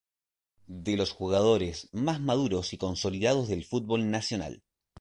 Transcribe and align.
De 0.67 0.97
los 0.97 1.11
jugadores 1.11 1.87
más 1.91 2.19
maduros 2.19 2.73
y 2.73 2.79
consolidados 2.79 3.47
del 3.49 3.65
fútbol 3.65 4.09
nacional. 4.09 4.63